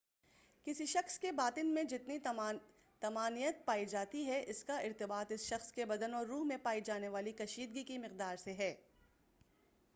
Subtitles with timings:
[0.67, 2.17] کسی شخص کے باطن میں جتنی
[3.01, 6.81] طمانینت پائی جاتی ہے اس کا ارتباط اس شخص کے بدن اور روح میں پائی
[6.81, 8.73] جانے والی کشیدگی کی مقدار سے ہے